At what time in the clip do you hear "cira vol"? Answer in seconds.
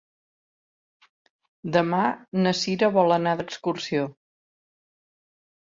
2.63-3.15